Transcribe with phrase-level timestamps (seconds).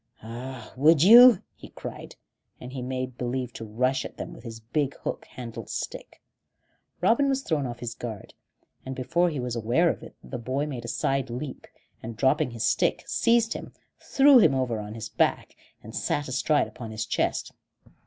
[0.23, 2.15] "Ah, would you?" he cried;
[2.59, 6.23] and he made believe to rush at them with his big hook handled stick.
[7.01, 8.33] Robin was thrown off his guard,
[8.83, 11.67] and before he was aware of it the boy made a side leap
[12.01, 16.67] and, dropping his stick, seized him, threw him over on his back, and sat astride
[16.67, 17.51] upon his chest.